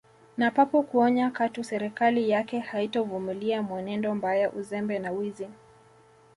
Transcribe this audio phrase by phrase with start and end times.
[0.37, 5.47] Na papo kuonya katu serikali yake haitovumilia mwenendo mbaya uzembe na wizi